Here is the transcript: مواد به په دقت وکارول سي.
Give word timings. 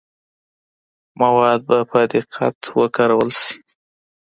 مواد 1.19 1.59
به 1.67 1.77
په 1.89 1.99
دقت 2.13 2.57
وکارول 2.79 3.29
سي. 3.43 3.57